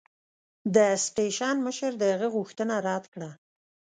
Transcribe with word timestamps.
د 0.75 0.77
سټېشن 1.05 1.55
مشر 1.65 1.91
د 1.97 2.03
هغه 2.11 2.27
غوښتنه 2.35 2.75
رد 2.87 3.05
کړه. 3.13 3.31